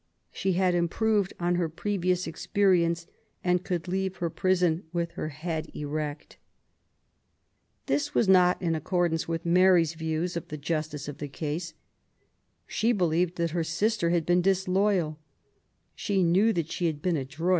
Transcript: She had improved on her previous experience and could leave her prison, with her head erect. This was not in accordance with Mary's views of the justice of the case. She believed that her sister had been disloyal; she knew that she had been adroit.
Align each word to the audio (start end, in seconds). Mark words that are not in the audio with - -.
She 0.31 0.53
had 0.53 0.73
improved 0.73 1.31
on 1.39 1.57
her 1.57 1.69
previous 1.69 2.25
experience 2.25 3.05
and 3.43 3.63
could 3.63 3.87
leave 3.87 4.15
her 4.15 4.31
prison, 4.31 4.83
with 4.91 5.11
her 5.11 5.29
head 5.29 5.69
erect. 5.75 6.37
This 7.85 8.15
was 8.15 8.27
not 8.27 8.59
in 8.59 8.73
accordance 8.73 9.27
with 9.27 9.45
Mary's 9.45 9.93
views 9.93 10.35
of 10.35 10.47
the 10.47 10.57
justice 10.57 11.07
of 11.07 11.19
the 11.19 11.27
case. 11.27 11.75
She 12.65 12.93
believed 12.93 13.35
that 13.35 13.51
her 13.51 13.63
sister 13.63 14.09
had 14.09 14.25
been 14.25 14.41
disloyal; 14.41 15.19
she 15.93 16.23
knew 16.23 16.51
that 16.51 16.71
she 16.71 16.87
had 16.87 17.03
been 17.03 17.15
adroit. 17.15 17.49